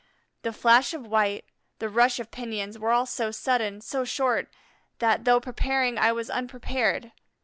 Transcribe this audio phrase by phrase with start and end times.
[0.41, 1.45] The flash of white,
[1.77, 4.49] the rush of pinions, were all so sudden, so short,
[4.97, 7.11] that, though preparing, I was unprepared.